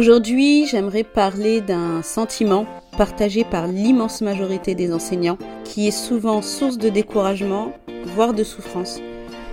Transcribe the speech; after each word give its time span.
Aujourd'hui, 0.00 0.66
j'aimerais 0.66 1.04
parler 1.04 1.60
d'un 1.60 2.00
sentiment 2.00 2.64
partagé 2.96 3.44
par 3.44 3.66
l'immense 3.66 4.22
majorité 4.22 4.74
des 4.74 4.94
enseignants, 4.94 5.36
qui 5.64 5.88
est 5.88 5.90
souvent 5.90 6.40
source 6.40 6.78
de 6.78 6.88
découragement, 6.88 7.72
voire 8.14 8.32
de 8.32 8.42
souffrance. 8.42 8.98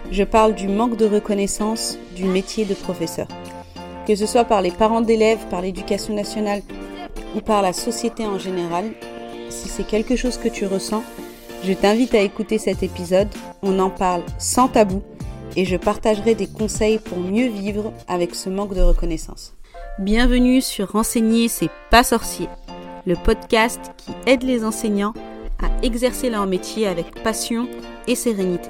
Je 0.09 0.23
parle 0.23 0.55
du 0.55 0.69
manque 0.69 0.95
de 0.95 1.05
reconnaissance 1.05 1.97
du 2.15 2.23
métier 2.23 2.63
de 2.63 2.75
professeur. 2.75 3.27
Que 4.07 4.15
ce 4.15 4.25
soit 4.25 4.45
par 4.45 4.61
les 4.61 4.71
parents 4.71 5.01
d'élèves, 5.01 5.45
par 5.49 5.61
l'éducation 5.61 6.15
nationale 6.15 6.61
ou 7.35 7.41
par 7.41 7.61
la 7.61 7.73
société 7.73 8.25
en 8.25 8.39
général, 8.39 8.85
si 9.49 9.67
c'est 9.67 9.85
quelque 9.85 10.15
chose 10.15 10.37
que 10.37 10.47
tu 10.47 10.65
ressens, 10.65 11.03
je 11.65 11.73
t'invite 11.73 12.15
à 12.15 12.21
écouter 12.21 12.57
cet 12.57 12.83
épisode. 12.83 13.27
On 13.63 13.79
en 13.79 13.89
parle 13.89 14.23
sans 14.37 14.69
tabou 14.69 15.03
et 15.57 15.65
je 15.65 15.75
partagerai 15.75 16.35
des 16.35 16.47
conseils 16.47 16.99
pour 16.99 17.17
mieux 17.17 17.49
vivre 17.49 17.91
avec 18.07 18.33
ce 18.33 18.49
manque 18.49 18.75
de 18.75 18.81
reconnaissance. 18.81 19.56
Bienvenue 19.99 20.61
sur 20.61 20.91
Renseigner, 20.91 21.47
c'est 21.47 21.71
pas 21.89 22.03
sorcier, 22.03 22.47
le 23.07 23.15
podcast 23.15 23.81
qui 23.97 24.11
aide 24.27 24.43
les 24.43 24.63
enseignants 24.63 25.15
à 25.57 25.83
exercer 25.83 26.29
leur 26.29 26.45
métier 26.45 26.85
avec 26.85 27.23
passion 27.23 27.67
et 28.05 28.13
sérénité. 28.13 28.69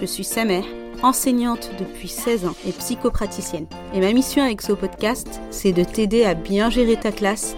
Je 0.00 0.06
suis 0.06 0.24
Samer, 0.24 0.62
enseignante 1.02 1.70
depuis 1.78 2.08
16 2.08 2.46
ans 2.46 2.56
et 2.66 2.72
psychopraticienne. 2.72 3.66
Et 3.92 4.00
ma 4.00 4.10
mission 4.14 4.42
avec 4.42 4.62
ce 4.62 4.72
podcast, 4.72 5.38
c'est 5.50 5.72
de 5.72 5.84
t'aider 5.84 6.24
à 6.24 6.32
bien 6.32 6.70
gérer 6.70 6.96
ta 6.96 7.12
classe, 7.12 7.56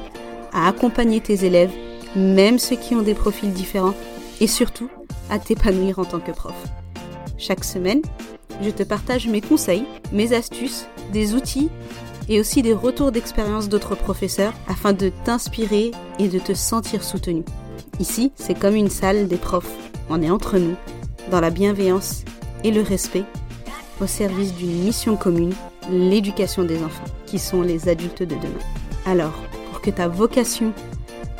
à 0.52 0.66
accompagner 0.66 1.20
tes 1.20 1.44
élèves, 1.44 1.72
même 2.16 2.58
ceux 2.58 2.76
qui 2.76 2.96
ont 2.96 3.02
des 3.02 3.14
profils 3.14 3.52
différents, 3.52 3.94
et 4.40 4.48
surtout 4.48 4.90
à 5.30 5.38
t'épanouir 5.38 6.00
en 6.00 6.04
tant 6.04 6.18
que 6.18 6.32
prof. 6.32 6.56
Chaque 7.38 7.62
semaine, 7.62 8.02
je 8.62 8.70
te 8.70 8.82
partage 8.82 9.28
mes 9.28 9.42
conseils, 9.42 9.84
mes 10.10 10.32
astuces, 10.32 10.86
des 11.12 11.34
outils 11.34 11.70
et 12.28 12.40
aussi 12.40 12.62
des 12.62 12.72
retours 12.72 13.12
d'expérience 13.12 13.68
d'autres 13.68 13.94
professeurs 13.94 14.52
afin 14.68 14.92
de 14.92 15.10
t'inspirer 15.24 15.92
et 16.18 16.28
de 16.28 16.38
te 16.38 16.54
sentir 16.54 17.02
soutenu. 17.04 17.44
Ici, 18.00 18.32
c'est 18.34 18.58
comme 18.58 18.74
une 18.74 18.90
salle 18.90 19.28
des 19.28 19.36
profs. 19.36 19.72
On 20.08 20.22
est 20.22 20.30
entre 20.30 20.58
nous, 20.58 20.76
dans 21.30 21.40
la 21.40 21.50
bienveillance 21.50 22.24
et 22.64 22.70
le 22.70 22.82
respect, 22.82 23.24
au 24.00 24.06
service 24.06 24.54
d'une 24.54 24.84
mission 24.84 25.16
commune, 25.16 25.54
l'éducation 25.90 26.64
des 26.64 26.82
enfants, 26.82 27.04
qui 27.26 27.38
sont 27.38 27.62
les 27.62 27.88
adultes 27.88 28.22
de 28.22 28.34
demain. 28.34 28.64
Alors, 29.06 29.34
pour 29.70 29.80
que 29.80 29.90
ta 29.90 30.08
vocation 30.08 30.72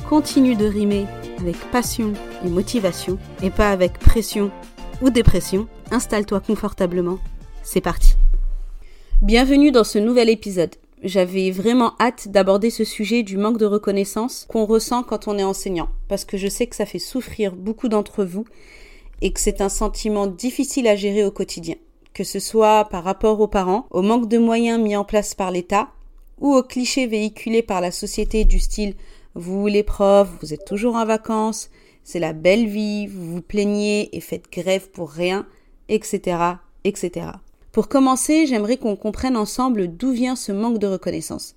continue 0.09 0.55
de 0.55 0.67
rimer 0.67 1.06
avec 1.39 1.56
passion 1.71 2.12
et 2.45 2.48
motivation, 2.48 3.19
et 3.43 3.50
pas 3.50 3.71
avec 3.71 3.98
pression 3.98 4.50
ou 5.03 5.11
dépression, 5.11 5.69
installe-toi 5.91 6.41
confortablement. 6.41 7.19
C'est 7.62 7.81
parti. 7.81 8.16
Bienvenue 9.22 9.70
dans 9.70 9.83
ce 9.83 9.98
nouvel 9.98 10.28
épisode. 10.28 10.75
J'avais 11.03 11.50
vraiment 11.50 11.95
hâte 11.98 12.28
d'aborder 12.28 12.69
ce 12.69 12.84
sujet 12.84 13.22
du 13.22 13.39
manque 13.39 13.56
de 13.56 13.64
reconnaissance 13.64 14.47
qu'on 14.47 14.67
ressent 14.67 15.03
quand 15.03 15.27
on 15.27 15.39
est 15.39 15.42
enseignant, 15.42 15.89
parce 16.06 16.27
que 16.27 16.36
je 16.36 16.48
sais 16.48 16.67
que 16.67 16.77
ça 16.77 16.84
fait 16.84 16.98
souffrir 16.98 17.56
beaucoup 17.56 17.89
d'entre 17.89 18.25
vous 18.25 18.44
et 19.22 19.33
que 19.33 19.41
c'est 19.41 19.62
un 19.62 19.70
sentiment 19.70 20.27
difficile 20.27 20.87
à 20.87 20.97
gérer 20.97 21.25
au 21.25 21.31
quotidien, 21.31 21.77
que 22.12 22.25
ce 22.25 22.39
soit 22.39 22.84
par 22.91 23.05
rapport 23.05 23.41
aux 23.41 23.48
parents, 23.48 23.87
au 23.91 24.03
manque 24.03 24.28
de 24.28 24.37
moyens 24.37 24.78
mis 24.78 24.97
en 24.97 25.05
place 25.05 25.34
par 25.34 25.50
l'État, 25.50 25.89
ou 26.39 26.55
aux 26.55 26.62
clichés 26.62 27.06
véhiculés 27.06 27.62
par 27.62 27.81
la 27.81 27.92
société 27.92 28.44
du 28.44 28.59
style 28.59 28.97
vous 29.34 29.67
les 29.67 29.83
profs, 29.83 30.31
vous 30.42 30.53
êtes 30.53 30.67
toujours 30.67 30.94
en 30.94 31.06
vacances, 31.06 31.70
c'est 32.05 32.20
la 32.20 32.34
belle 32.34 32.67
vie, 32.67 33.06
vous 33.06 33.33
vous 33.33 33.42
plaignez 33.42 34.14
et 34.14 34.20
faites 34.20 34.53
grève 34.53 34.91
pour 34.91 35.11
rien, 35.11 35.47
etc., 35.89 36.37
etc. 36.84 37.28
Pour 37.77 37.89
commencer, 37.89 38.47
j'aimerais 38.47 38.79
qu'on 38.79 38.97
comprenne 38.97 39.37
ensemble 39.37 39.95
d'où 39.95 40.11
vient 40.11 40.35
ce 40.35 40.51
manque 40.51 40.79
de 40.79 40.87
reconnaissance. 40.87 41.57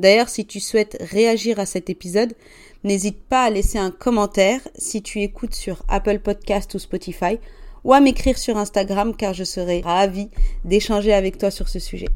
D'ailleurs, 0.00 0.28
si 0.28 0.44
tu 0.44 0.58
souhaites 0.58 0.96
réagir 1.00 1.60
à 1.60 1.64
cet 1.64 1.88
épisode, 1.88 2.34
n'hésite 2.82 3.20
pas 3.22 3.44
à 3.44 3.50
laisser 3.50 3.78
un 3.78 3.92
commentaire 3.92 4.60
si 4.74 5.00
tu 5.00 5.20
écoutes 5.20 5.54
sur 5.54 5.84
Apple 5.86 6.18
Podcast 6.18 6.74
ou 6.74 6.80
Spotify 6.80 7.38
ou 7.84 7.92
à 7.92 8.00
m'écrire 8.00 8.36
sur 8.36 8.56
Instagram 8.56 9.14
car 9.14 9.32
je 9.32 9.44
serai 9.44 9.80
ravie 9.82 10.28
d'échanger 10.64 11.12
avec 11.12 11.38
toi 11.38 11.52
sur 11.52 11.68
ce 11.68 11.78
sujet. 11.78 12.08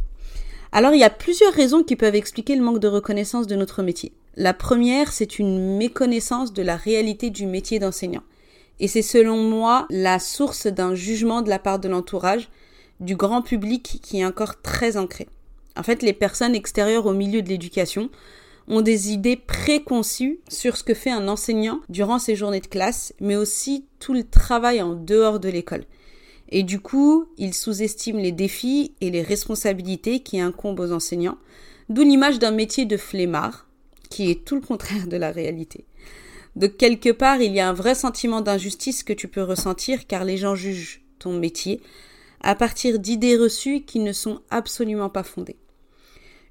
Alors, 0.72 0.92
il 0.92 0.98
y 0.98 1.04
a 1.04 1.10
plusieurs 1.10 1.52
raisons 1.52 1.84
qui 1.84 1.94
peuvent 1.94 2.16
expliquer 2.16 2.56
le 2.56 2.64
manque 2.64 2.80
de 2.80 2.88
reconnaissance 2.88 3.46
de 3.46 3.54
notre 3.54 3.84
métier. 3.84 4.10
La 4.34 4.52
première, 4.52 5.12
c'est 5.12 5.38
une 5.38 5.76
méconnaissance 5.76 6.52
de 6.54 6.62
la 6.64 6.74
réalité 6.74 7.30
du 7.30 7.46
métier 7.46 7.78
d'enseignant. 7.78 8.24
Et 8.80 8.88
c'est 8.88 9.00
selon 9.00 9.36
moi 9.36 9.86
la 9.90 10.18
source 10.18 10.66
d'un 10.66 10.96
jugement 10.96 11.40
de 11.40 11.50
la 11.50 11.60
part 11.60 11.78
de 11.78 11.86
l'entourage 11.86 12.48
du 13.04 13.16
grand 13.16 13.42
public 13.42 14.00
qui 14.02 14.20
est 14.20 14.24
encore 14.24 14.60
très 14.62 14.96
ancré. 14.96 15.28
En 15.76 15.82
fait, 15.82 16.02
les 16.02 16.12
personnes 16.12 16.54
extérieures 16.54 17.06
au 17.06 17.12
milieu 17.12 17.42
de 17.42 17.48
l'éducation 17.48 18.10
ont 18.68 18.80
des 18.80 19.12
idées 19.12 19.36
préconçues 19.36 20.40
sur 20.48 20.76
ce 20.76 20.84
que 20.84 20.94
fait 20.94 21.10
un 21.10 21.28
enseignant 21.28 21.80
durant 21.88 22.18
ses 22.18 22.36
journées 22.36 22.60
de 22.60 22.66
classe, 22.66 23.12
mais 23.20 23.36
aussi 23.36 23.86
tout 23.98 24.14
le 24.14 24.24
travail 24.24 24.80
en 24.80 24.94
dehors 24.94 25.40
de 25.40 25.48
l'école. 25.48 25.84
Et 26.48 26.62
du 26.62 26.80
coup, 26.80 27.26
ils 27.36 27.54
sous-estiment 27.54 28.20
les 28.20 28.32
défis 28.32 28.92
et 29.00 29.10
les 29.10 29.22
responsabilités 29.22 30.20
qui 30.20 30.40
incombent 30.40 30.80
aux 30.80 30.92
enseignants, 30.92 31.38
d'où 31.88 32.02
l'image 32.02 32.38
d'un 32.38 32.52
métier 32.52 32.86
de 32.86 32.96
flemmard, 32.96 33.66
qui 34.08 34.30
est 34.30 34.44
tout 34.44 34.54
le 34.54 34.60
contraire 34.60 35.06
de 35.08 35.16
la 35.16 35.30
réalité. 35.30 35.84
De 36.56 36.68
quelque 36.68 37.10
part, 37.10 37.40
il 37.40 37.52
y 37.52 37.60
a 37.60 37.68
un 37.68 37.72
vrai 37.72 37.94
sentiment 37.94 38.40
d'injustice 38.40 39.02
que 39.02 39.12
tu 39.12 39.26
peux 39.26 39.42
ressentir 39.42 40.06
car 40.06 40.24
les 40.24 40.36
gens 40.36 40.54
jugent 40.54 41.02
ton 41.18 41.32
métier 41.32 41.80
à 42.44 42.54
partir 42.54 42.98
d'idées 42.98 43.36
reçues 43.36 43.80
qui 43.80 43.98
ne 43.98 44.12
sont 44.12 44.40
absolument 44.50 45.08
pas 45.08 45.22
fondées. 45.22 45.56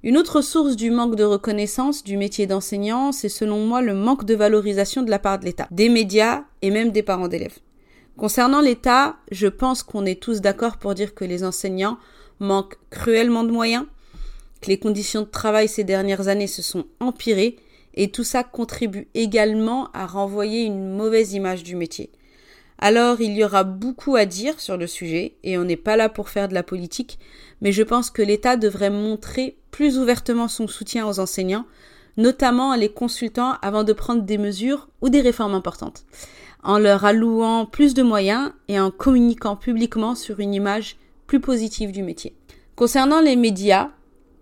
Une 0.02 0.18
autre 0.18 0.42
source 0.42 0.76
du 0.76 0.90
manque 0.90 1.16
de 1.16 1.24
reconnaissance 1.24 2.04
du 2.04 2.18
métier 2.18 2.46
d'enseignant, 2.46 3.10
c'est 3.10 3.30
selon 3.30 3.64
moi 3.64 3.80
le 3.80 3.94
manque 3.94 4.26
de 4.26 4.34
valorisation 4.34 5.02
de 5.02 5.10
la 5.10 5.18
part 5.18 5.38
de 5.38 5.46
l'État, 5.46 5.66
des 5.70 5.88
médias 5.88 6.44
et 6.60 6.70
même 6.70 6.90
des 6.90 7.02
parents 7.02 7.28
d'élèves. 7.28 7.58
Concernant 8.18 8.60
l'État, 8.60 9.16
je 9.30 9.46
pense 9.46 9.82
qu'on 9.82 10.04
est 10.04 10.20
tous 10.20 10.40
d'accord 10.40 10.76
pour 10.76 10.94
dire 10.94 11.14
que 11.14 11.24
les 11.24 11.42
enseignants 11.42 11.96
manquent 12.38 12.76
cruellement 12.90 13.44
de 13.44 13.50
moyens, 13.50 13.86
que 14.60 14.68
les 14.68 14.78
conditions 14.78 15.22
de 15.22 15.26
travail 15.26 15.68
ces 15.68 15.84
dernières 15.84 16.28
années 16.28 16.48
se 16.48 16.60
sont 16.60 16.84
empirées, 17.00 17.56
et 17.94 18.10
tout 18.10 18.24
ça 18.24 18.42
contribue 18.42 19.08
également 19.14 19.88
à 19.92 20.06
renvoyer 20.06 20.64
une 20.64 20.96
mauvaise 20.96 21.32
image 21.32 21.62
du 21.62 21.76
métier. 21.76 22.10
Alors 22.78 23.20
il 23.20 23.32
y 23.32 23.44
aura 23.44 23.64
beaucoup 23.64 24.16
à 24.16 24.26
dire 24.26 24.60
sur 24.60 24.76
le 24.76 24.86
sujet, 24.86 25.36
et 25.42 25.56
on 25.58 25.64
n'est 25.64 25.76
pas 25.76 25.96
là 25.96 26.08
pour 26.08 26.28
faire 26.28 26.48
de 26.48 26.54
la 26.54 26.62
politique, 26.62 27.18
mais 27.60 27.72
je 27.72 27.82
pense 27.82 28.10
que 28.10 28.22
l'État 28.22 28.56
devrait 28.56 28.90
montrer 28.90 29.56
plus 29.70 29.98
ouvertement 29.98 30.48
son 30.48 30.66
soutien 30.66 31.06
aux 31.06 31.20
enseignants, 31.20 31.66
notamment 32.16 32.70
en 32.70 32.74
les 32.74 32.90
consultant 32.90 33.54
avant 33.62 33.84
de 33.84 33.92
prendre 33.92 34.22
des 34.22 34.38
mesures 34.38 34.88
ou 35.00 35.08
des 35.08 35.20
réformes 35.20 35.54
importantes, 35.54 36.04
en 36.62 36.78
leur 36.78 37.04
allouant 37.04 37.66
plus 37.66 37.94
de 37.94 38.02
moyens 38.02 38.52
et 38.68 38.78
en 38.78 38.90
communiquant 38.90 39.56
publiquement 39.56 40.14
sur 40.14 40.40
une 40.40 40.54
image 40.54 40.96
plus 41.26 41.40
positive 41.40 41.92
du 41.92 42.02
métier. 42.02 42.36
Concernant 42.76 43.20
les 43.20 43.36
médias, 43.36 43.90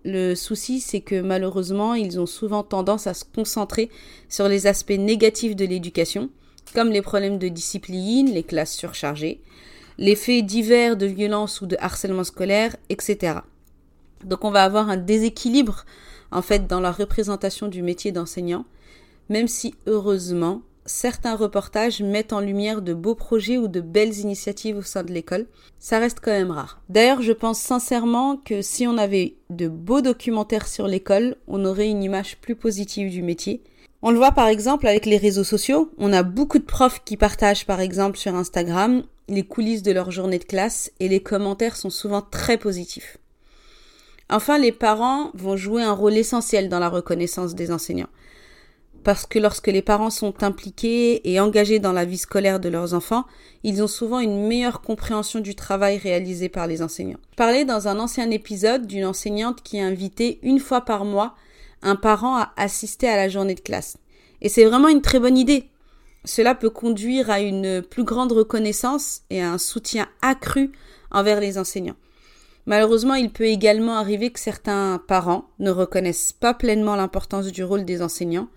le 0.05 0.35
souci, 0.35 0.81
c'est 0.81 1.01
que 1.01 1.21
malheureusement, 1.21 1.93
ils 1.93 2.19
ont 2.19 2.25
souvent 2.25 2.63
tendance 2.63 3.07
à 3.07 3.13
se 3.13 3.23
concentrer 3.23 3.89
sur 4.27 4.47
les 4.47 4.67
aspects 4.67 4.91
négatifs 4.91 5.55
de 5.55 5.65
l'éducation, 5.65 6.29
comme 6.73 6.89
les 6.89 7.01
problèmes 7.01 7.37
de 7.37 7.47
discipline, 7.47 8.31
les 8.31 8.43
classes 8.43 8.75
surchargées, 8.75 9.41
les 9.97 10.15
faits 10.15 10.45
divers 10.45 10.97
de 10.97 11.05
violence 11.05 11.61
ou 11.61 11.65
de 11.65 11.77
harcèlement 11.79 12.23
scolaire, 12.23 12.75
etc. 12.89 13.39
Donc 14.23 14.43
on 14.43 14.51
va 14.51 14.63
avoir 14.63 14.89
un 14.89 14.97
déséquilibre 14.97 15.85
en 16.31 16.41
fait 16.41 16.67
dans 16.67 16.79
la 16.79 16.91
représentation 16.91 17.67
du 17.67 17.83
métier 17.83 18.11
d'enseignant, 18.11 18.65
même 19.29 19.47
si 19.47 19.75
heureusement 19.85 20.61
certains 20.85 21.35
reportages 21.35 22.01
mettent 22.01 22.33
en 22.33 22.41
lumière 22.41 22.81
de 22.81 22.93
beaux 22.93 23.15
projets 23.15 23.57
ou 23.57 23.67
de 23.67 23.81
belles 23.81 24.17
initiatives 24.19 24.77
au 24.77 24.81
sein 24.81 25.03
de 25.03 25.13
l'école, 25.13 25.45
ça 25.79 25.99
reste 25.99 26.19
quand 26.21 26.31
même 26.31 26.51
rare. 26.51 26.81
D'ailleurs, 26.89 27.21
je 27.21 27.31
pense 27.31 27.59
sincèrement 27.59 28.37
que 28.37 28.61
si 28.61 28.85
on 28.87 28.97
avait 28.97 29.35
de 29.49 29.67
beaux 29.67 30.01
documentaires 30.01 30.67
sur 30.67 30.87
l'école, 30.87 31.37
on 31.47 31.63
aurait 31.65 31.89
une 31.89 32.03
image 32.03 32.37
plus 32.37 32.55
positive 32.55 33.09
du 33.09 33.21
métier 33.21 33.61
on 34.03 34.11
le 34.11 34.17
voit 34.17 34.33
par 34.33 34.47
exemple 34.47 34.85
avec 34.85 35.05
les 35.07 35.17
réseaux 35.17 35.45
sociaux. 35.45 35.89
On 35.97 36.13
a 36.13 36.21
beaucoup 36.21 36.59
de 36.59 36.65
profs 36.65 37.03
qui 37.03 37.17
partagent 37.17 37.65
par 37.65 37.79
exemple 37.79 38.17
sur 38.17 38.35
Instagram 38.35 39.03
les 39.29 39.43
coulisses 39.43 39.81
de 39.81 39.93
leur 39.93 40.11
journée 40.11 40.39
de 40.39 40.43
classe 40.43 40.91
et 40.99 41.07
les 41.07 41.21
commentaires 41.21 41.77
sont 41.77 41.89
souvent 41.89 42.21
très 42.21 42.57
positifs. 42.57 43.17
Enfin, 44.29 44.57
les 44.57 44.73
parents 44.73 45.31
vont 45.33 45.55
jouer 45.55 45.83
un 45.83 45.93
rôle 45.93 46.17
essentiel 46.17 46.67
dans 46.67 46.79
la 46.79 46.89
reconnaissance 46.89 47.55
des 47.55 47.71
enseignants. 47.71 48.09
Parce 49.03 49.25
que 49.25 49.39
lorsque 49.39 49.67
les 49.67 49.81
parents 49.81 50.09
sont 50.09 50.43
impliqués 50.43 51.29
et 51.29 51.39
engagés 51.39 51.79
dans 51.79 51.91
la 51.91 52.05
vie 52.05 52.17
scolaire 52.17 52.59
de 52.59 52.69
leurs 52.69 52.93
enfants, 52.93 53.25
ils 53.63 53.83
ont 53.83 53.87
souvent 53.87 54.19
une 54.19 54.47
meilleure 54.47 54.81
compréhension 54.81 55.39
du 55.39 55.55
travail 55.55 55.97
réalisé 55.97 56.49
par 56.49 56.67
les 56.67 56.81
enseignants. 56.81 57.19
Je 57.31 57.35
parlais 57.37 57.65
dans 57.65 57.87
un 57.87 57.99
ancien 57.99 58.29
épisode 58.31 58.87
d'une 58.87 59.05
enseignante 59.05 59.61
qui 59.61 59.77
est 59.77 59.81
invitée 59.81 60.39
une 60.41 60.59
fois 60.59 60.81
par 60.81 61.05
mois 61.05 61.35
un 61.83 61.95
parent 61.95 62.37
à 62.37 62.53
assister 62.57 63.07
à 63.07 63.15
la 63.15 63.29
journée 63.29 63.55
de 63.55 63.59
classe. 63.59 63.97
Et 64.41 64.49
c'est 64.49 64.65
vraiment 64.65 64.89
une 64.89 65.01
très 65.01 65.19
bonne 65.19 65.37
idée. 65.37 65.69
Cela 66.25 66.55
peut 66.55 66.69
conduire 66.69 67.29
à 67.29 67.41
une 67.41 67.81
plus 67.81 68.03
grande 68.03 68.31
reconnaissance 68.31 69.21
et 69.29 69.41
à 69.41 69.51
un 69.51 69.57
soutien 69.57 70.07
accru 70.21 70.71
envers 71.11 71.39
les 71.39 71.57
enseignants. 71.57 71.95
Malheureusement, 72.65 73.15
il 73.15 73.29
peut 73.29 73.45
également 73.45 73.97
arriver 73.97 74.31
que 74.31 74.39
certains 74.39 75.01
parents 75.07 75.49
ne 75.59 75.69
reconnaissent 75.69 76.31
pas 76.31 76.53
pleinement 76.53 76.95
l'importance 76.95 77.47
du 77.47 77.63
rôle 77.63 77.83
des 77.83 78.01
enseignants 78.01 78.47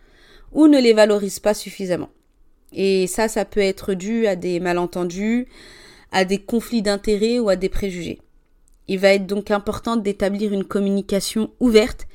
ou 0.53 0.69
ne 0.69 0.81
les 0.81 0.93
valorisent 0.93 1.41
pas 1.41 1.55
suffisamment. 1.55 2.11
Et 2.73 3.07
ça, 3.09 3.27
ça 3.27 3.45
peut 3.45 3.61
être 3.61 3.95
dû 3.95 4.27
à 4.27 4.37
des 4.37 4.61
malentendus, 4.61 5.49
à 6.13 6.25
des 6.25 6.39
conflits 6.39 6.83
d'intérêts 6.83 7.41
ou 7.41 7.49
à 7.49 7.57
des 7.57 7.69
préjugés. 7.69 8.21
Il 8.87 9.01
va 9.01 9.09
être 9.09 9.27
donc 9.27 9.51
important 9.51 9.97
d'établir 9.97 10.53
une 10.53 10.65
communication 10.65 11.51
ouverte 11.59 12.07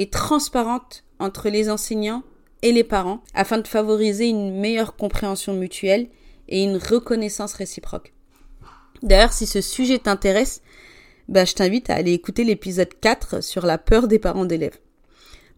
et 0.00 0.08
transparente 0.08 1.04
entre 1.20 1.50
les 1.50 1.70
enseignants 1.70 2.24
et 2.62 2.72
les 2.72 2.84
parents 2.84 3.22
afin 3.34 3.58
de 3.58 3.68
favoriser 3.68 4.26
une 4.28 4.58
meilleure 4.58 4.96
compréhension 4.96 5.52
mutuelle 5.52 6.08
et 6.48 6.64
une 6.64 6.78
reconnaissance 6.78 7.52
réciproque. 7.52 8.14
D'ailleurs, 9.02 9.34
si 9.34 9.46
ce 9.46 9.60
sujet 9.60 9.98
t'intéresse, 9.98 10.62
bah, 11.28 11.44
je 11.44 11.54
t'invite 11.54 11.90
à 11.90 11.94
aller 11.94 12.12
écouter 12.12 12.44
l'épisode 12.44 12.88
4 13.00 13.42
sur 13.42 13.66
la 13.66 13.76
peur 13.76 14.08
des 14.08 14.18
parents 14.18 14.46
d'élèves. 14.46 14.78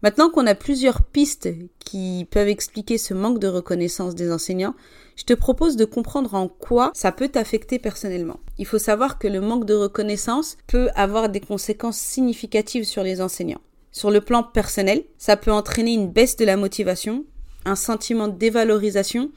Maintenant 0.01 0.29
qu'on 0.29 0.45
a 0.45 0.55
plusieurs 0.55 1.03
pistes 1.03 1.49
qui 1.79 2.27
peuvent 2.29 2.49
expliquer 2.49 2.97
ce 2.97 3.13
manque 3.13 3.39
de 3.39 3.47
reconnaissance 3.47 4.13
des 4.13 4.29
enseignants, 4.29 4.75
je 5.15 5.23
te 5.23 5.33
propose 5.33 5.77
de 5.77 5.85
comprendre 5.85 6.35
en 6.35 6.49
quoi 6.49 6.91
ça 6.93 7.13
peut 7.13 7.29
t'affecter 7.29 7.79
personnellement. 7.79 8.41
Il 8.57 8.65
faut 8.65 8.77
savoir 8.77 9.17
que 9.17 9.29
le 9.29 9.39
manque 9.39 9.65
de 9.65 9.73
reconnaissance 9.73 10.57
peut 10.67 10.89
avoir 10.95 11.29
des 11.29 11.39
conséquences 11.39 11.97
significatives 11.97 12.83
sur 12.83 13.03
les 13.03 13.21
enseignants. 13.21 13.61
Sur 13.93 14.09
le 14.09 14.21
plan 14.21 14.41
personnel, 14.41 15.03
ça 15.19 15.37
peut 15.37 15.51
entraîner 15.51 15.93
une 15.93 16.11
baisse 16.11 16.35
de 16.35 16.45
la 16.45 16.57
motivation, 16.57 17.25
un 17.63 17.75
sentiment 17.75 18.27
de 18.27 18.35
dévalorisation 18.35 19.29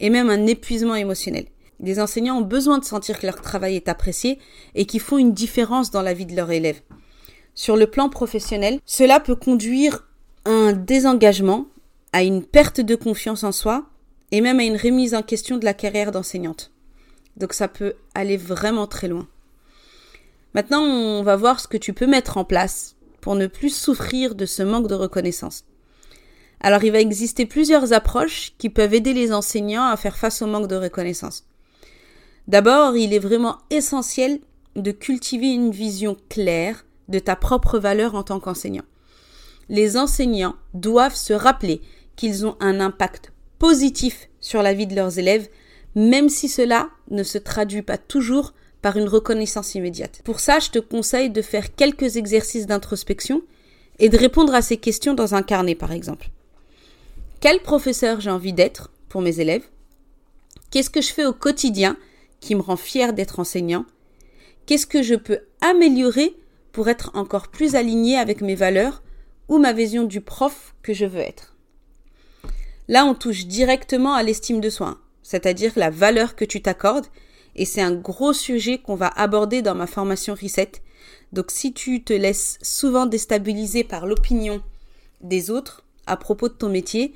et 0.00 0.10
même 0.10 0.28
un 0.28 0.46
épuisement 0.46 0.94
émotionnel. 0.94 1.46
Les 1.80 1.98
enseignants 1.98 2.36
ont 2.36 2.42
besoin 2.42 2.78
de 2.78 2.84
sentir 2.84 3.18
que 3.18 3.26
leur 3.26 3.40
travail 3.40 3.74
est 3.74 3.88
apprécié 3.88 4.38
et 4.74 4.84
qu'ils 4.84 5.00
font 5.00 5.16
une 5.16 5.32
différence 5.32 5.90
dans 5.90 6.02
la 6.02 6.12
vie 6.12 6.26
de 6.26 6.36
leurs 6.36 6.50
élèves. 6.50 6.82
Sur 7.54 7.74
le 7.76 7.86
plan 7.86 8.10
professionnel, 8.10 8.80
cela 8.84 9.18
peut 9.18 9.34
conduire 9.34 10.06
à 10.44 10.50
un 10.50 10.74
désengagement, 10.74 11.66
à 12.12 12.22
une 12.22 12.44
perte 12.44 12.82
de 12.82 12.94
confiance 12.94 13.44
en 13.44 13.52
soi 13.52 13.86
et 14.30 14.42
même 14.42 14.60
à 14.60 14.64
une 14.64 14.76
remise 14.76 15.14
en 15.14 15.22
question 15.22 15.56
de 15.56 15.64
la 15.64 15.74
carrière 15.74 16.12
d'enseignante. 16.12 16.70
Donc 17.38 17.54
ça 17.54 17.66
peut 17.66 17.94
aller 18.14 18.36
vraiment 18.36 18.86
très 18.86 19.08
loin. 19.08 19.26
Maintenant, 20.54 20.82
on 20.82 21.22
va 21.22 21.36
voir 21.36 21.60
ce 21.60 21.68
que 21.68 21.78
tu 21.78 21.94
peux 21.94 22.06
mettre 22.06 22.36
en 22.36 22.44
place 22.44 22.94
pour 23.22 23.36
ne 23.36 23.46
plus 23.46 23.74
souffrir 23.74 24.34
de 24.34 24.44
ce 24.44 24.62
manque 24.62 24.88
de 24.88 24.94
reconnaissance. 24.94 25.64
Alors 26.60 26.84
il 26.84 26.92
va 26.92 27.00
exister 27.00 27.46
plusieurs 27.46 27.94
approches 27.94 28.52
qui 28.58 28.68
peuvent 28.68 28.92
aider 28.92 29.14
les 29.14 29.32
enseignants 29.32 29.86
à 29.86 29.96
faire 29.96 30.18
face 30.18 30.42
au 30.42 30.46
manque 30.46 30.68
de 30.68 30.76
reconnaissance. 30.76 31.44
D'abord, 32.48 32.96
il 32.96 33.14
est 33.14 33.20
vraiment 33.20 33.58
essentiel 33.70 34.40
de 34.74 34.90
cultiver 34.90 35.48
une 35.48 35.70
vision 35.70 36.16
claire 36.28 36.84
de 37.08 37.20
ta 37.20 37.36
propre 37.36 37.78
valeur 37.78 38.14
en 38.16 38.24
tant 38.24 38.40
qu'enseignant. 38.40 38.84
Les 39.68 39.96
enseignants 39.96 40.56
doivent 40.74 41.14
se 41.14 41.32
rappeler 41.32 41.80
qu'ils 42.16 42.44
ont 42.44 42.56
un 42.60 42.80
impact 42.80 43.32
positif 43.58 44.28
sur 44.40 44.62
la 44.62 44.74
vie 44.74 44.88
de 44.88 44.96
leurs 44.96 45.20
élèves, 45.20 45.48
même 45.94 46.28
si 46.28 46.48
cela 46.48 46.90
ne 47.10 47.22
se 47.22 47.38
traduit 47.38 47.82
pas 47.82 47.98
toujours 47.98 48.52
par 48.82 48.96
une 48.96 49.08
reconnaissance 49.08 49.74
immédiate. 49.74 50.20
Pour 50.24 50.40
ça, 50.40 50.58
je 50.58 50.70
te 50.70 50.78
conseille 50.80 51.30
de 51.30 51.40
faire 51.40 51.74
quelques 51.74 52.16
exercices 52.16 52.66
d'introspection 52.66 53.42
et 53.98 54.08
de 54.08 54.18
répondre 54.18 54.54
à 54.54 54.60
ces 54.62 54.76
questions 54.76 55.14
dans 55.14 55.34
un 55.34 55.42
carnet, 55.42 55.76
par 55.76 55.92
exemple. 55.92 56.28
Quel 57.40 57.60
professeur 57.60 58.20
j'ai 58.20 58.30
envie 58.30 58.52
d'être 58.52 58.90
pour 59.08 59.22
mes 59.22 59.40
élèves? 59.40 59.64
Qu'est-ce 60.70 60.90
que 60.90 61.00
je 61.00 61.12
fais 61.12 61.24
au 61.24 61.32
quotidien 61.32 61.96
qui 62.40 62.54
me 62.54 62.60
rend 62.60 62.76
fier 62.76 63.12
d'être 63.12 63.38
enseignant? 63.38 63.86
Qu'est-ce 64.66 64.86
que 64.86 65.02
je 65.02 65.14
peux 65.14 65.40
améliorer 65.60 66.34
pour 66.72 66.88
être 66.88 67.10
encore 67.14 67.48
plus 67.48 67.76
aligné 67.76 68.16
avec 68.16 68.40
mes 68.40 68.54
valeurs 68.54 69.02
ou 69.48 69.58
ma 69.58 69.72
vision 69.72 70.04
du 70.04 70.20
prof 70.20 70.74
que 70.82 70.92
je 70.92 71.04
veux 71.04 71.20
être? 71.20 71.54
Là, 72.88 73.04
on 73.04 73.14
touche 73.14 73.46
directement 73.46 74.14
à 74.14 74.22
l'estime 74.22 74.60
de 74.60 74.70
soi, 74.70 74.98
c'est-à-dire 75.22 75.72
la 75.76 75.90
valeur 75.90 76.34
que 76.34 76.44
tu 76.44 76.62
t'accordes 76.62 77.06
et 77.56 77.64
c'est 77.64 77.82
un 77.82 77.94
gros 77.94 78.32
sujet 78.32 78.78
qu'on 78.78 78.94
va 78.94 79.08
aborder 79.08 79.62
dans 79.62 79.74
ma 79.74 79.86
formation 79.86 80.34
Reset. 80.34 80.72
Donc 81.32 81.50
si 81.50 81.72
tu 81.72 82.02
te 82.02 82.12
laisses 82.12 82.58
souvent 82.62 83.06
déstabiliser 83.06 83.84
par 83.84 84.06
l'opinion 84.06 84.62
des 85.20 85.50
autres 85.50 85.84
à 86.06 86.16
propos 86.16 86.48
de 86.48 86.54
ton 86.54 86.68
métier, 86.68 87.14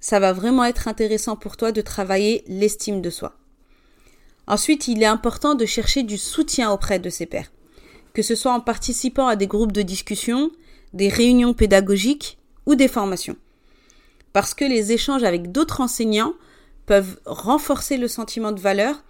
ça 0.00 0.20
va 0.20 0.32
vraiment 0.32 0.64
être 0.64 0.88
intéressant 0.88 1.36
pour 1.36 1.56
toi 1.56 1.72
de 1.72 1.80
travailler 1.80 2.44
l'estime 2.46 3.00
de 3.00 3.10
soi. 3.10 3.36
Ensuite, 4.46 4.88
il 4.88 5.02
est 5.02 5.06
important 5.06 5.54
de 5.54 5.64
chercher 5.64 6.02
du 6.02 6.18
soutien 6.18 6.70
auprès 6.70 6.98
de 6.98 7.08
ses 7.08 7.24
pairs, 7.24 7.50
que 8.12 8.22
ce 8.22 8.34
soit 8.34 8.52
en 8.52 8.60
participant 8.60 9.26
à 9.26 9.36
des 9.36 9.46
groupes 9.46 9.72
de 9.72 9.82
discussion, 9.82 10.50
des 10.92 11.08
réunions 11.08 11.54
pédagogiques 11.54 12.38
ou 12.66 12.74
des 12.74 12.88
formations. 12.88 13.36
Parce 14.34 14.52
que 14.52 14.64
les 14.64 14.92
échanges 14.92 15.24
avec 15.24 15.52
d'autres 15.52 15.80
enseignants 15.80 16.34
peuvent 16.86 17.18
renforcer 17.24 17.96
le 17.96 18.08
sentiment 18.08 18.52
de 18.52 18.60
valeur 18.60 19.02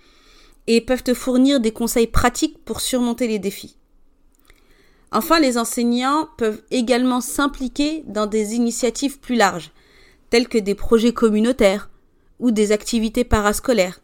et 0.66 0.80
peuvent 0.80 1.02
te 1.02 1.14
fournir 1.14 1.60
des 1.60 1.72
conseils 1.72 2.06
pratiques 2.06 2.64
pour 2.64 2.80
surmonter 2.80 3.26
les 3.26 3.38
défis. 3.38 3.76
Enfin, 5.12 5.38
les 5.38 5.58
enseignants 5.58 6.28
peuvent 6.38 6.62
également 6.70 7.20
s'impliquer 7.20 8.02
dans 8.06 8.26
des 8.26 8.54
initiatives 8.54 9.20
plus 9.20 9.36
larges, 9.36 9.70
telles 10.30 10.48
que 10.48 10.58
des 10.58 10.74
projets 10.74 11.12
communautaires 11.12 11.90
ou 12.40 12.50
des 12.50 12.72
activités 12.72 13.24
parascolaires. 13.24 14.00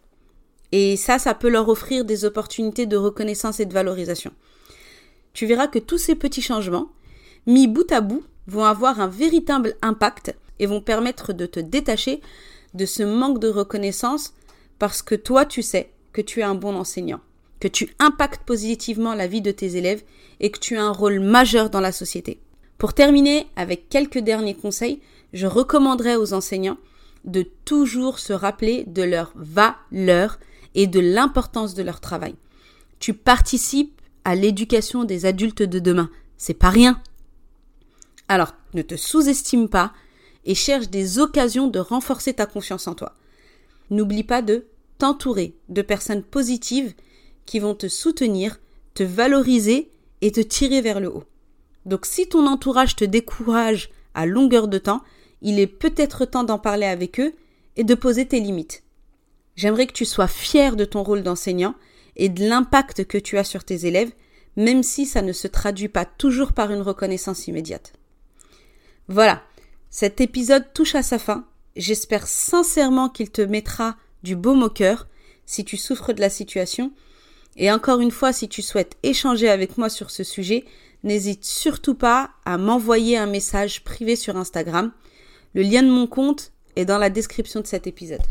Et 0.73 0.97
ça, 0.97 1.19
ça 1.19 1.35
peut 1.35 1.49
leur 1.49 1.69
offrir 1.69 2.05
des 2.05 2.25
opportunités 2.25 2.87
de 2.87 2.97
reconnaissance 2.97 3.59
et 3.59 3.67
de 3.67 3.75
valorisation. 3.75 4.33
Tu 5.33 5.47
verras 5.47 5.67
que 5.67 5.81
tous 5.81 5.99
ces 5.99 6.15
petits 6.15 6.43
changements, 6.43 6.91
mis 7.47 7.67
bout 7.67 7.91
à 7.91 8.01
bout, 8.01 8.23
vont 8.47 8.65
avoir 8.65 9.01
un 9.01 9.09
véritable 9.09 9.77
impact 9.83 10.37
et 10.59 10.67
vont 10.67 10.81
permettre 10.81 11.33
de 11.33 11.47
te 11.47 11.59
détacher 11.59 12.21
de 12.75 12.87
ce 12.87 13.03
manque 13.03 13.41
de 13.41 13.49
reconnaissance 13.49 14.35
parce 14.79 15.03
que 15.03 15.15
toi, 15.17 15.45
tu 15.45 15.63
sais 15.63 15.91
que 16.13 16.21
tu 16.21 16.41
es 16.41 16.45
un 16.45 16.55
bon 16.55 16.75
enseignant, 16.75 17.21
que 17.61 17.69
tu 17.69 17.95
impactes 17.99 18.45
positivement 18.45 19.15
la 19.15 19.27
vie 19.27 19.43
de 19.43 19.51
tes 19.51 19.77
élèves 19.77 20.03
et 20.41 20.51
que 20.51 20.59
tu 20.59 20.77
as 20.77 20.85
un 20.85 20.93
rôle 20.93 21.21
majeur 21.21 21.71
dans 21.71 21.81
la 21.81 21.93
société. 21.93 22.41
Pour 22.79 22.95
terminer 22.95 23.47
avec 23.57 23.89
quelques 23.89 24.19
derniers 24.19 24.55
conseils, 24.55 25.01
je 25.33 25.47
recommanderais 25.47 26.17
aux 26.17 26.33
enseignants 26.33 26.79
de 27.25 27.47
toujours 27.65 28.19
se 28.19 28.33
rappeler 28.33 28.85
de 28.87 29.03
leur 29.03 29.33
valeur 29.35 30.39
et 30.75 30.87
de 30.87 31.01
l'importance 31.01 31.75
de 31.75 31.83
leur 31.83 32.01
travail. 32.01 32.35
Tu 32.99 33.15
participes 33.15 34.01
à 34.25 34.35
l'éducation 34.35 35.05
des 35.05 35.27
adultes 35.27 35.63
de 35.63 35.79
demain. 35.79 36.11
C'est 36.37 36.55
pas 36.55 36.71
rien. 36.71 37.03
Alors, 38.29 38.55
ne 38.75 38.83
te 38.83 38.97
sous-estime 38.97 39.69
pas 39.69 39.93
et 40.45 40.55
cherche 40.55 40.89
des 40.89 41.19
occasions 41.19 41.69
de 41.69 41.79
renforcer 41.79 42.33
ta 42.33 42.47
confiance 42.47 42.87
en 42.87 42.95
toi. 42.95 43.15
N'oublie 43.91 44.25
pas 44.25 44.41
de 44.41 44.67
t'entourer 45.01 45.57
de 45.69 45.83
personnes 45.83 46.23
positives 46.23 46.95
qui 47.47 47.59
vont 47.59 47.75
te 47.75 47.89
soutenir, 47.89 48.61
te 48.95 49.03
valoriser 49.03 49.91
et 50.21 50.31
te 50.31 50.41
tirer 50.41 50.81
vers 50.81 51.01
le 51.01 51.09
haut. 51.09 51.25
Donc 51.87 52.07
si 52.07 52.29
ton 52.29 52.47
entourage 52.47 52.97
te 52.97 53.05
décourage 53.05 53.91
à 54.15 54.27
longueur 54.27 54.69
de 54.69 54.79
temps, 54.79 55.03
il 55.43 55.59
est 55.59 55.67
peut-être 55.67 56.27
temps 56.27 56.45
d'en 56.45 56.59
parler 56.59 56.87
avec 56.87 57.19
eux 57.19 57.33
et 57.77 57.85
de 57.85 57.95
poser 57.95 58.29
tes 58.29 58.41
limites. 58.41 58.83
J'aimerais 59.57 59.87
que 59.87 59.95
tu 59.95 60.05
sois 60.05 60.29
fier 60.29 60.77
de 60.77 60.85
ton 60.85 61.03
rôle 61.03 61.23
d'enseignant 61.23 61.75
et 62.17 62.29
de 62.29 62.47
l'impact 62.47 63.07
que 63.07 63.19
tu 63.19 63.39
as 63.39 63.45
sur 63.45 63.65
tes 63.65 63.87
élèves, 63.87 64.13
même 64.57 64.83
si 64.83 65.07
ça 65.07 65.23
ne 65.23 65.33
se 65.33 65.49
traduit 65.49 65.89
pas 65.89 66.05
toujours 66.05 66.53
par 66.53 66.71
une 66.71 66.83
reconnaissance 66.83 67.49
immédiate. 67.49 67.95
Voilà, 69.09 69.43
cet 69.89 70.21
épisode 70.21 70.73
touche 70.75 70.95
à 70.95 71.03
sa 71.03 71.19
fin. 71.19 71.47
J'espère 71.75 72.27
sincèrement 72.27 73.09
qu'il 73.09 73.31
te 73.31 73.43
mettra 73.43 73.97
du 74.23 74.37
baume 74.37 74.63
au 74.63 74.69
cœur 74.69 75.07
si 75.47 75.65
tu 75.65 75.77
souffres 75.77 76.13
de 76.13 76.21
la 76.21 76.31
situation. 76.31 76.93
Et 77.57 77.71
encore 77.73 78.01
une 78.01 78.11
fois, 78.11 78.33
si 78.33 78.49
tu 78.49 78.63
souhaites 78.63 78.97
échanger 79.03 79.49
avec 79.49 79.77
moi 79.77 79.89
sur 79.89 80.11
ce 80.11 80.23
sujet, 80.23 80.65
n'hésite 81.03 81.45
surtout 81.45 81.95
pas 81.95 82.31
à 82.45 82.59
m'envoyer 82.59 83.17
un 83.17 83.27
message 83.27 83.83
privé 83.83 84.17
sur 84.17 84.37
Instagram. 84.37 84.93
Le 85.55 85.63
lien 85.63 85.83
de 85.83 85.91
mon 85.91 86.07
compte 86.07 86.53
est 86.77 86.85
dans 86.85 86.99
la 86.99 87.11
description 87.11 87.61
de 87.61 87.67
cet 87.67 87.87
épisode. 87.87 88.23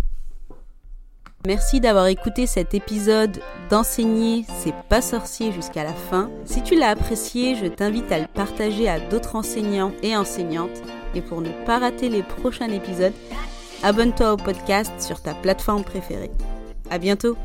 Merci 1.48 1.80
d'avoir 1.80 2.08
écouté 2.08 2.48
cet 2.48 2.74
épisode 2.74 3.40
d'enseigner 3.70 4.46
c'est 4.60 4.76
pas 4.90 5.02
sorcier 5.02 5.54
jusqu'à 5.54 5.86
la 5.86 5.94
fin. 5.94 6.30
Si 6.44 6.62
tu 6.62 6.76
l'as 6.76 6.90
apprécié, 6.90 7.56
je 7.56 7.66
t'invite 7.66 8.12
à 8.12 8.20
le 8.20 8.28
partager 8.28 8.90
à 8.90 9.00
d'autres 9.00 9.38
enseignants 9.38 9.94
et 10.04 10.18
enseignantes. 10.18 10.82
Et 11.16 11.22
pour 11.22 11.40
ne 11.40 11.52
pas 11.66 11.80
rater 11.80 12.10
les 12.10 12.24
prochains 12.24 12.68
épisodes, 12.68 13.14
abonne-toi 13.84 14.34
au 14.34 14.38
podcast 14.38 14.92
sur 15.00 15.22
ta 15.22 15.34
plateforme 15.34 15.84
préférée. 15.84 16.32
À 16.90 16.98
bientôt! 16.98 17.38